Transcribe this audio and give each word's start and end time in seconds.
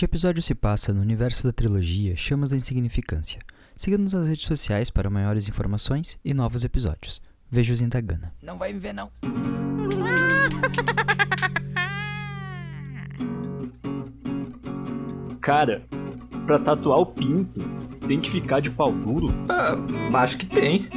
Este 0.00 0.06
episódio 0.06 0.42
se 0.42 0.54
passa 0.54 0.94
no 0.94 1.02
universo 1.02 1.46
da 1.46 1.52
trilogia 1.52 2.16
Chamas 2.16 2.48
da 2.48 2.56
Insignificância. 2.56 3.38
Siga-nos 3.74 4.14
nas 4.14 4.26
redes 4.26 4.46
sociais 4.46 4.88
para 4.88 5.10
maiores 5.10 5.46
informações 5.46 6.18
e 6.24 6.32
novos 6.32 6.64
episódios. 6.64 7.20
Veja-os 7.50 7.82
em 7.82 7.88
Tagana. 7.90 8.32
Não 8.42 8.56
vai 8.56 8.72
me 8.72 8.78
ver, 8.78 8.94
não. 8.94 9.10
Cara, 15.42 15.82
pra 16.46 16.58
tatuar 16.58 17.00
o 17.00 17.04
pinto, 17.04 17.60
tem 18.08 18.18
que 18.18 18.30
ficar 18.30 18.60
de 18.60 18.70
pau 18.70 18.90
duro? 18.90 19.28
Ah, 19.50 19.74
acho 20.22 20.38
que 20.38 20.46
tem. 20.46 20.88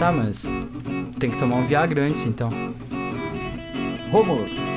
Tá, 0.00 0.10
mas 0.10 0.48
tem 1.20 1.30
que 1.30 1.38
tomar 1.38 1.54
um 1.54 1.66
Viagra 1.66 2.04
antes, 2.04 2.26
então. 2.26 2.50
Rômulo, 4.10 4.67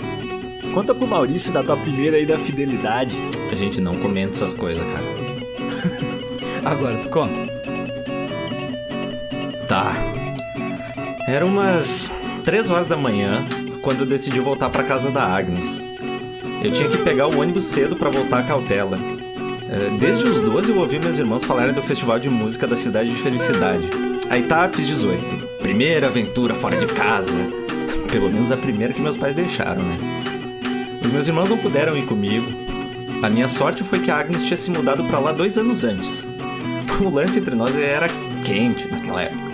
conta 0.71 0.93
pro 0.93 1.07
Maurício 1.07 1.51
da 1.51 1.63
tua 1.63 1.77
primeira 1.77 2.17
aí 2.17 2.25
da 2.25 2.37
fidelidade. 2.37 3.15
A 3.51 3.55
gente 3.55 3.79
não 3.81 3.95
comenta 3.97 4.31
essas 4.31 4.53
coisas, 4.53 4.83
cara. 4.83 5.03
Agora, 6.63 6.97
tu 6.97 7.09
conta. 7.09 7.51
Tá. 9.67 9.93
Era 11.27 11.45
umas 11.45 12.11
3 12.43 12.71
horas 12.71 12.87
da 12.87 12.97
manhã 12.97 13.45
quando 13.81 14.01
eu 14.01 14.05
decidi 14.05 14.39
voltar 14.39 14.69
pra 14.69 14.83
casa 14.83 15.11
da 15.11 15.23
Agnes. 15.23 15.79
Eu 16.63 16.71
tinha 16.71 16.89
que 16.89 16.97
pegar 16.97 17.27
o 17.27 17.39
ônibus 17.39 17.65
cedo 17.65 17.95
pra 17.95 18.09
voltar 18.09 18.39
à 18.39 18.43
cautela. 18.43 18.99
É, 19.69 19.97
Desde 19.97 20.27
os 20.27 20.41
12 20.41 20.69
eu 20.69 20.77
ouvi 20.77 20.99
meus 20.99 21.17
irmãos 21.17 21.43
falarem 21.43 21.73
do 21.73 21.81
festival 21.81 22.19
de 22.19 22.29
música 22.29 22.67
da 22.67 22.75
cidade 22.75 23.09
de 23.09 23.15
Felicidade. 23.15 23.89
Aí 24.29 24.43
tá, 24.43 24.67
fiz 24.69 24.87
18. 24.87 25.47
Primeira 25.59 26.07
aventura 26.07 26.53
fora 26.53 26.77
de 26.77 26.85
casa. 26.87 27.39
Pelo 28.11 28.29
menos 28.29 28.51
a 28.51 28.57
primeira 28.57 28.93
que 28.93 29.01
meus 29.01 29.17
pais 29.17 29.33
deixaram, 29.33 29.81
né? 29.81 30.20
Os 31.01 31.11
meus 31.11 31.27
irmãos 31.27 31.49
não 31.49 31.57
puderam 31.57 31.97
ir 31.97 32.05
comigo. 32.05 32.51
A 33.23 33.29
minha 33.29 33.47
sorte 33.47 33.83
foi 33.83 33.99
que 33.99 34.11
a 34.11 34.17
Agnes 34.17 34.43
tinha 34.43 34.57
se 34.57 34.71
mudado 34.71 35.03
pra 35.05 35.19
lá 35.19 35.31
dois 35.31 35.57
anos 35.57 35.83
antes. 35.83 36.27
O 37.03 37.09
lance 37.09 37.39
entre 37.39 37.55
nós 37.55 37.75
era 37.77 38.07
quente 38.43 38.87
naquela 38.87 39.23
época. 39.23 39.51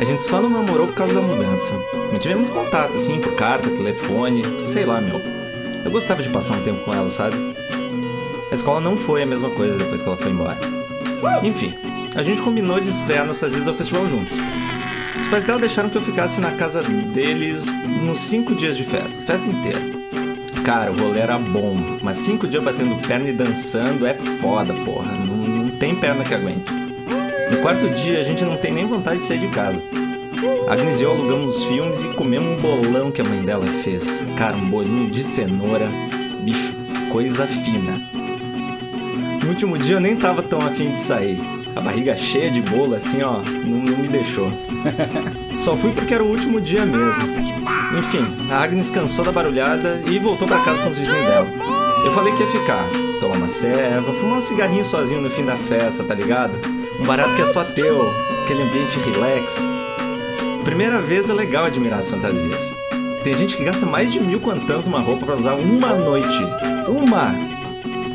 A 0.00 0.04
gente 0.04 0.22
só 0.22 0.40
não 0.40 0.48
namorou 0.48 0.88
por 0.88 0.96
causa 0.96 1.14
da 1.14 1.20
mudança. 1.20 1.72
Mantivemos 2.10 2.50
contato, 2.50 2.96
assim, 2.96 3.20
por 3.20 3.34
carta, 3.34 3.68
telefone, 3.70 4.42
sei 4.58 4.84
lá, 4.84 5.00
meu. 5.00 5.20
Eu 5.84 5.90
gostava 5.90 6.22
de 6.22 6.28
passar 6.28 6.56
um 6.56 6.62
tempo 6.62 6.82
com 6.84 6.92
ela, 6.92 7.08
sabe? 7.08 7.36
A 8.50 8.54
escola 8.54 8.80
não 8.80 8.96
foi 8.96 9.22
a 9.22 9.26
mesma 9.26 9.50
coisa 9.50 9.78
depois 9.78 10.02
que 10.02 10.08
ela 10.08 10.16
foi 10.16 10.30
embora. 10.30 10.58
Enfim, 11.42 11.74
a 12.14 12.22
gente 12.22 12.42
combinou 12.42 12.80
de 12.80 12.90
estrear 12.90 13.26
nossas 13.26 13.54
idas 13.54 13.68
ao 13.68 13.74
festival 13.74 14.08
juntos. 14.08 14.36
Os 15.20 15.28
pais 15.28 15.44
dela 15.44 15.60
deixaram 15.60 15.88
que 15.88 15.96
eu 15.96 16.02
ficasse 16.02 16.40
na 16.40 16.52
casa 16.52 16.82
deles 16.82 17.66
nos 18.04 18.20
cinco 18.20 18.54
dias 18.54 18.76
de 18.76 18.84
festa, 18.84 19.22
festa 19.24 19.48
inteira. 19.48 20.01
Cara, 20.64 20.92
o 20.92 20.96
rolê 20.96 21.20
era 21.20 21.38
bom, 21.38 21.76
mas 22.00 22.18
cinco 22.18 22.46
dias 22.46 22.62
batendo 22.62 22.96
perna 23.06 23.28
e 23.28 23.32
dançando 23.32 24.06
é 24.06 24.14
foda, 24.14 24.72
porra. 24.84 25.12
Não, 25.12 25.36
não 25.36 25.70
tem 25.70 25.94
perna 25.96 26.22
que 26.22 26.32
aguente. 26.32 26.72
No 27.50 27.58
quarto 27.58 27.90
dia, 27.90 28.20
a 28.20 28.22
gente 28.22 28.44
não 28.44 28.56
tem 28.56 28.72
nem 28.72 28.86
vontade 28.86 29.18
de 29.18 29.24
sair 29.24 29.40
de 29.40 29.48
casa. 29.48 29.82
Agnes 30.68 31.00
e 31.00 31.02
eu 31.02 31.10
alugamos 31.10 31.56
os 31.56 31.64
filmes 31.64 32.04
e 32.04 32.08
comemos 32.14 32.56
um 32.56 32.60
bolão 32.60 33.10
que 33.10 33.20
a 33.20 33.24
mãe 33.24 33.42
dela 33.42 33.66
fez. 33.66 34.24
Cara, 34.36 34.56
um 34.56 34.70
bolinho 34.70 35.10
de 35.10 35.22
cenoura. 35.22 35.88
Bicho, 36.42 36.74
coisa 37.10 37.46
fina. 37.46 38.00
No 39.42 39.48
último 39.48 39.76
dia 39.76 39.96
eu 39.96 40.00
nem 40.00 40.16
tava 40.16 40.42
tão 40.42 40.60
afim 40.60 40.92
de 40.92 40.98
sair. 40.98 41.40
A 41.74 41.80
barriga 41.80 42.16
cheia 42.16 42.50
de 42.50 42.60
bolo, 42.60 42.94
assim, 42.94 43.22
ó, 43.22 43.38
não, 43.64 43.78
não 43.78 43.98
me 43.98 44.08
deixou. 44.08 44.52
Só 45.56 45.76
fui 45.76 45.92
porque 45.92 46.14
era 46.14 46.22
o 46.22 46.28
último 46.28 46.60
dia 46.60 46.84
mesmo. 46.84 47.24
Enfim, 47.98 48.26
a 48.50 48.62
Agnes 48.62 48.90
cansou 48.90 49.24
da 49.24 49.32
barulhada 49.32 50.02
e 50.06 50.18
voltou 50.18 50.46
pra 50.46 50.62
casa 50.62 50.82
com 50.82 50.90
os 50.90 50.98
vizinhos 50.98 51.26
dela. 51.26 51.48
Eu 52.04 52.12
falei 52.12 52.32
que 52.34 52.42
ia 52.42 52.48
ficar, 52.48 52.84
tomar 53.20 53.36
uma 53.36 53.48
serva, 53.48 54.12
fumar 54.12 54.38
um 54.38 54.42
cigarrinho 54.42 54.84
sozinho 54.84 55.20
no 55.20 55.30
fim 55.30 55.44
da 55.44 55.56
festa, 55.56 56.02
tá 56.04 56.14
ligado? 56.14 56.52
Um 57.00 57.04
barato 57.04 57.34
que 57.34 57.42
é 57.42 57.46
só 57.46 57.64
teu, 57.64 58.02
aquele 58.44 58.62
ambiente 58.62 58.98
relax. 58.98 59.66
Primeira 60.64 61.00
vez 61.00 61.30
é 61.30 61.34
legal 61.34 61.64
admirar 61.64 62.00
as 62.00 62.10
fantasias. 62.10 62.74
Tem 63.22 63.38
gente 63.38 63.56
que 63.56 63.64
gasta 63.64 63.86
mais 63.86 64.12
de 64.12 64.20
mil 64.20 64.40
quantãs 64.40 64.84
numa 64.84 65.00
roupa 65.00 65.24
pra 65.24 65.36
usar 65.36 65.54
uma 65.54 65.94
noite. 65.94 66.44
Uma! 66.88 67.34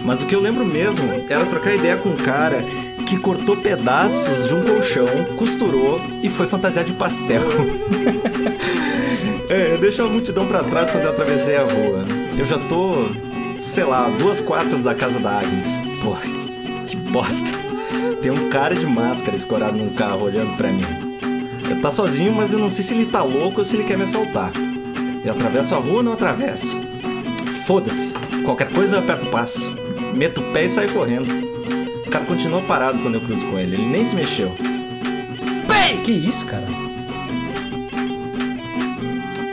Mas 0.03 0.21
o 0.21 0.25
que 0.25 0.35
eu 0.35 0.41
lembro 0.41 0.65
mesmo 0.65 1.25
era 1.29 1.45
trocar 1.45 1.73
ideia 1.73 1.97
com 1.97 2.09
um 2.09 2.15
cara 2.15 2.63
que 3.07 3.17
cortou 3.17 3.55
pedaços 3.55 4.45
de 4.45 4.53
um 4.53 4.61
colchão, 4.61 5.07
costurou 5.37 6.01
e 6.21 6.29
foi 6.29 6.45
fantasiar 6.45 6.83
de 6.83 6.91
pastel. 6.91 7.41
é, 9.49 9.73
eu 9.73 9.77
deixo 9.77 10.01
a 10.01 10.05
multidão 10.05 10.45
pra 10.45 10.61
trás 10.63 10.89
quando 10.89 11.05
eu 11.05 11.11
atravessei 11.11 11.55
a 11.55 11.63
rua. 11.63 12.05
Eu 12.37 12.45
já 12.45 12.59
tô, 12.59 13.05
sei 13.61 13.85
lá, 13.85 14.09
duas 14.19 14.41
quadras 14.41 14.83
da 14.83 14.93
casa 14.93 15.21
da 15.21 15.39
Agnes. 15.39 15.69
Porra, 16.03 16.23
que 16.85 16.97
bosta. 16.97 17.49
Tem 18.21 18.29
um 18.29 18.49
cara 18.49 18.75
de 18.75 18.85
máscara 18.85 19.37
escorado 19.37 19.77
num 19.77 19.93
carro 19.93 20.23
olhando 20.25 20.57
pra 20.57 20.69
mim. 20.69 20.83
Eu 21.69 21.81
tá 21.81 21.89
sozinho, 21.89 22.33
mas 22.33 22.51
eu 22.51 22.59
não 22.59 22.69
sei 22.69 22.83
se 22.83 22.93
ele 22.93 23.05
tá 23.05 23.23
louco 23.23 23.59
ou 23.59 23.65
se 23.65 23.77
ele 23.77 23.85
quer 23.85 23.97
me 23.97 24.03
assaltar. 24.03 24.51
Eu 25.23 25.31
atravesso 25.31 25.75
a 25.75 25.77
rua 25.77 25.97
ou 25.97 26.03
não 26.03 26.13
atravesso? 26.13 26.75
Foda-se. 27.65 28.11
Qualquer 28.43 28.69
coisa 28.69 28.97
eu 28.97 28.99
aperto 28.99 29.27
o 29.27 29.29
passo. 29.29 29.73
Meto 30.13 30.41
o 30.41 30.51
pé 30.51 30.65
e 30.65 30.69
saio 30.69 30.91
correndo. 30.91 31.47
O 32.07 32.09
cara 32.09 32.25
continuou 32.25 32.61
parado 32.63 32.97
quando 32.99 33.15
eu 33.15 33.21
cruzo 33.21 33.45
com 33.47 33.59
ele. 33.59 33.75
Ele 33.75 33.85
nem 33.85 34.03
se 34.03 34.15
mexeu. 34.15 34.55
Que 36.03 36.11
isso, 36.13 36.45
cara? 36.45 36.65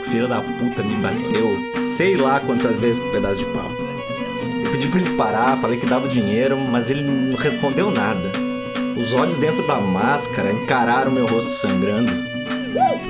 Filho 0.09 0.25
da 0.29 0.41
puta 0.41 0.81
me 0.81 0.95
bateu 0.95 1.59
sei 1.81 2.15
lá 2.15 2.39
quantas 2.39 2.77
vezes 2.77 3.01
com 3.01 3.09
um 3.09 3.11
pedaço 3.11 3.39
de 3.39 3.45
pau. 3.47 3.69
Eu 4.63 4.71
pedi 4.71 4.87
pra 4.87 5.01
ele 5.01 5.17
parar, 5.17 5.57
falei 5.57 5.77
que 5.77 5.85
dava 5.85 6.05
o 6.05 6.09
dinheiro, 6.09 6.57
mas 6.57 6.89
ele 6.89 7.03
não 7.03 7.35
respondeu 7.35 7.91
nada. 7.91 8.31
Os 8.95 9.11
olhos 9.11 9.37
dentro 9.37 9.67
da 9.67 9.75
máscara 9.81 10.53
encararam 10.53 11.11
meu 11.11 11.25
rosto 11.25 11.51
sangrando. 11.51 12.13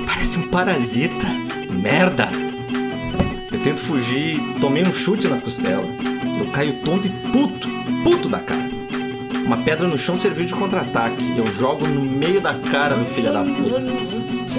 Parece 0.06 0.38
um 0.38 0.48
parasita. 0.48 1.28
Merda! 1.70 2.28
Eu 3.52 3.60
tento 3.60 3.80
fugir 3.80 4.40
e 4.40 4.60
tomei 4.60 4.82
um 4.82 4.92
chute 4.92 5.28
nas 5.28 5.40
costelas. 5.40 5.88
Eu 6.36 6.46
caio 6.50 6.80
tonto 6.82 7.06
e 7.06 7.10
puto, 7.10 7.68
puto 8.02 8.28
da 8.28 8.40
cara. 8.40 8.75
Uma 9.46 9.58
pedra 9.58 9.86
no 9.86 9.96
chão 9.96 10.16
serviu 10.16 10.44
de 10.44 10.52
contra-ataque. 10.52 11.38
Eu 11.38 11.46
jogo 11.52 11.86
no 11.86 12.00
meio 12.00 12.40
da 12.40 12.52
cara 12.52 12.96
do 12.96 13.06
filho 13.06 13.32
da 13.32 13.44
puta. 13.44 13.80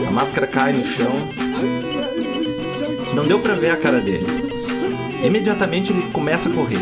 A 0.08 0.12
máscara 0.12 0.48
cai 0.48 0.72
no 0.72 0.84
chão. 0.84 1.28
Não 3.14 3.28
deu 3.28 3.38
pra 3.40 3.56
ver 3.56 3.72
a 3.72 3.76
cara 3.76 4.00
dele. 4.00 4.26
Imediatamente 5.22 5.92
ele 5.92 6.04
começa 6.14 6.48
a 6.48 6.54
correr. 6.54 6.80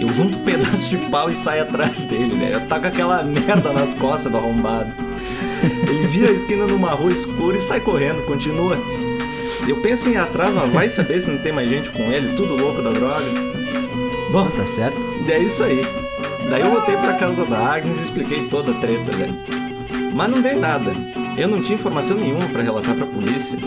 Eu 0.00 0.08
junto 0.14 0.36
um 0.36 0.42
pedaço 0.42 0.88
de 0.88 0.96
pau 0.96 1.30
e 1.30 1.34
saio 1.34 1.62
atrás 1.62 2.06
dele, 2.06 2.36
velho. 2.36 2.54
Eu 2.54 2.66
taco 2.66 2.88
aquela 2.88 3.22
merda 3.24 3.72
nas 3.72 3.94
costas 3.94 4.32
do 4.32 4.36
arrombado. 4.36 4.92
Ele 5.88 6.06
vira 6.08 6.30
a 6.30 6.32
esquina 6.32 6.66
numa 6.66 6.90
rua 6.90 7.12
escura 7.12 7.56
e 7.56 7.60
sai 7.60 7.80
correndo, 7.80 8.24
continua. 8.24 8.76
Eu 9.68 9.76
penso 9.76 10.08
em 10.08 10.14
ir 10.14 10.16
atrás, 10.16 10.52
mas 10.52 10.72
vai 10.72 10.88
saber 10.88 11.20
se 11.20 11.30
não 11.30 11.38
tem 11.38 11.52
mais 11.52 11.68
gente 11.68 11.90
com 11.90 12.02
ele, 12.02 12.34
tudo 12.34 12.56
louco 12.56 12.82
da 12.82 12.90
droga. 12.90 13.24
Bom, 14.32 14.48
tá 14.48 14.66
certo. 14.66 14.98
E 15.24 15.30
é 15.30 15.38
isso 15.38 15.62
aí. 15.62 16.07
Daí 16.48 16.62
eu 16.62 16.70
voltei 16.70 16.96
pra 16.96 17.14
casa 17.14 17.44
da 17.44 17.74
Agnes 17.74 17.98
e 17.98 18.02
expliquei 18.02 18.48
toda 18.48 18.72
a 18.72 18.74
treta, 18.74 19.16
velho. 19.16 19.34
Mas 20.14 20.30
não 20.30 20.40
dei 20.40 20.54
nada. 20.54 20.92
Eu 21.36 21.48
não 21.48 21.60
tinha 21.60 21.78
informação 21.78 22.16
nenhuma 22.16 22.48
pra 22.48 22.62
relatar 22.62 22.94
pra 22.94 23.06
polícia. 23.06 23.58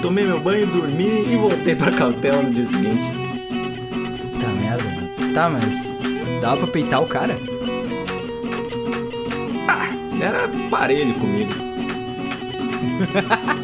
Tomei 0.00 0.24
meu 0.24 0.40
banho, 0.40 0.66
dormi 0.66 1.26
e 1.30 1.36
voltei 1.36 1.76
pra 1.76 1.92
cautela 1.92 2.42
no 2.42 2.50
dia 2.50 2.64
seguinte. 2.64 3.12
Tá 4.40 4.48
merda. 4.48 5.32
Tá, 5.32 5.48
mas 5.48 5.94
dava 6.40 6.58
pra 6.58 6.66
peitar 6.68 7.02
o 7.02 7.06
cara? 7.06 7.36
Era 10.20 10.48
parelho 10.70 11.14
comigo. 11.14 11.52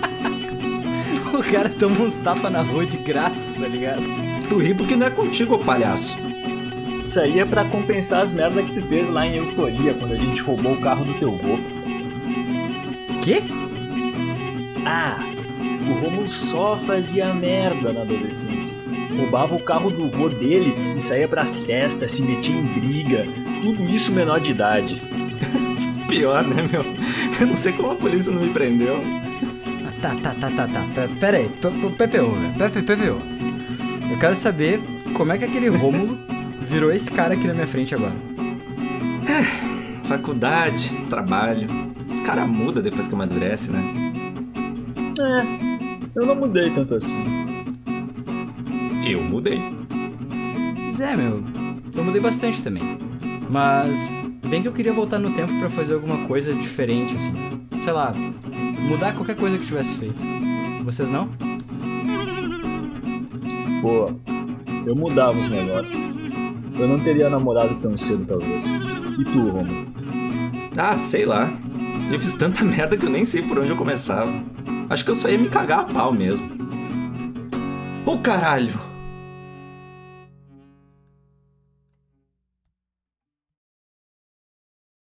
O 1.33 1.53
cara 1.53 1.71
toma 1.71 2.03
uns 2.03 2.19
tapas 2.19 2.53
na 2.53 2.61
rua 2.61 2.85
de 2.85 2.99
graça, 2.99 3.51
tá 3.53 3.67
ligado? 3.67 4.03
Tu 4.51 4.59
ri 4.59 4.75
porque 4.75 4.95
não 4.95 5.07
é 5.07 5.11
contigo, 5.11 5.55
ô 5.55 5.59
palhaço. 5.59 6.19
Isso 7.01 7.19
aí 7.19 7.41
é 7.41 7.45
pra 7.45 7.65
compensar 7.65 8.21
as 8.23 8.31
merdas 8.33 8.65
que 8.67 8.75
tu 8.79 8.87
fez 8.87 9.09
lá 9.09 9.27
em 9.27 9.37
Euforia, 9.37 9.95
quando 9.95 10.13
a 10.13 10.17
gente 10.19 10.41
roubou 10.43 10.73
o 10.75 10.81
carro 10.81 11.05
do 11.05 11.15
teu 11.15 11.33
vô. 11.33 11.59
Quê? 13.23 13.43
Ah, 14.85 15.19
o 15.89 15.93
Romulo 16.05 16.29
só 16.29 16.77
fazia 16.87 17.33
merda 17.35 17.93
na 17.93 18.03
adolescência. 18.03 18.77
Roubava 19.17 19.55
o 19.55 19.61
carro 19.61 19.91
do 19.91 20.09
vô 20.09 20.29
dele 20.29 20.75
e 20.97 21.01
saía 21.01 21.27
pras 21.27 21.61
festas, 21.61 22.13
se 22.13 22.23
metia 22.23 22.55
em 22.55 22.65
briga. 22.65 23.27
Tudo 23.63 23.83
isso 23.91 24.13
menor 24.13 24.39
de 24.41 24.51
idade. 24.53 25.03
Pior, 26.09 26.47
né, 26.47 26.67
meu? 26.71 26.85
Eu 27.41 27.47
não 27.47 27.55
sei 27.57 27.73
como 27.73 27.93
a 27.93 27.97
polícia 27.97 28.33
não 28.33 28.43
me 28.43 28.51
prendeu. 28.53 29.01
Ah, 29.87 29.91
Tá, 30.03 30.15
tá, 30.23 30.35
tá, 30.41 30.51
tá, 30.51 30.67
tá. 30.67 30.85
Pe- 30.95 31.15
Pera 31.19 31.37
aí, 31.39 31.49
PPO, 31.49 31.91
PPO. 31.91 33.19
Eu 34.11 34.19
quero 34.19 34.35
saber 34.37 34.81
como 35.15 35.33
é 35.33 35.39
que 35.39 35.45
aquele 35.45 35.69
Rômulo 35.69 36.19
virou 36.71 36.93
esse 36.93 37.11
cara 37.11 37.35
aqui 37.35 37.49
na 37.49 37.53
minha 37.53 37.67
frente 37.67 37.93
agora. 37.97 38.15
Faculdade, 40.05 40.89
trabalho. 41.11 41.67
O 42.09 42.25
cara 42.25 42.47
muda 42.47 42.81
depois 42.81 43.09
que 43.09 43.15
amadurece, 43.15 43.73
né? 43.73 43.83
É, 45.19 46.11
eu 46.15 46.25
não 46.25 46.37
mudei 46.37 46.71
tanto 46.71 46.95
assim. 46.95 47.17
Eu 49.05 49.21
mudei. 49.21 49.61
Pois 50.77 51.01
é, 51.01 51.17
meu. 51.17 51.43
Eu 51.93 52.05
mudei 52.05 52.21
bastante 52.21 52.63
também. 52.63 52.83
Mas 53.51 54.09
bem 54.49 54.63
que 54.63 54.69
eu 54.69 54.73
queria 54.73 54.93
voltar 54.93 55.19
no 55.19 55.33
tempo 55.33 55.53
pra 55.59 55.69
fazer 55.71 55.95
alguma 55.95 56.19
coisa 56.29 56.55
diferente, 56.55 57.17
assim. 57.17 57.33
Sei 57.83 57.93
lá, 57.93 58.15
mudar 58.89 59.15
qualquer 59.15 59.35
coisa 59.35 59.59
que 59.59 59.67
tivesse 59.67 59.97
feito. 59.97 60.23
Vocês 60.85 61.11
não? 61.11 61.29
Pô, 63.83 64.13
eu 64.87 64.95
mudava 64.95 65.37
os 65.37 65.49
negócios. 65.49 66.30
Eu 66.81 66.89
não 66.89 66.99
teria 66.99 67.29
namorado 67.29 67.75
tão 67.77 67.95
cedo, 67.95 68.25
talvez. 68.25 68.65
E 68.65 69.25
tu, 69.25 69.51
Romulo? 69.51 69.87
Ah, 70.77 70.97
sei 70.97 71.27
lá. 71.27 71.47
Eu 72.11 72.19
fiz 72.19 72.35
tanta 72.35 72.65
merda 72.65 72.97
que 72.97 73.05
eu 73.05 73.11
nem 73.11 73.27
sei 73.27 73.43
por 73.43 73.59
onde 73.59 73.69
eu 73.69 73.77
começava. 73.77 74.33
Acho 74.89 75.05
que 75.05 75.11
eu 75.11 75.15
só 75.15 75.29
ia 75.29 75.37
me 75.37 75.51
cagar 75.51 75.81
a 75.81 75.85
pau 75.85 76.11
mesmo. 76.11 76.49
Ô 78.07 78.17
caralho! 78.17 78.90